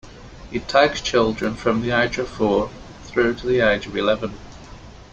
It 0.51 0.67
takes 0.67 0.99
children 0.99 1.53
from 1.53 1.83
the 1.83 1.91
age 1.91 2.17
of 2.17 2.27
four 2.27 2.71
through 3.03 3.35
to 3.35 3.45
the 3.45 3.59
age 3.59 3.85
of 3.85 3.95
eleven. 3.95 4.33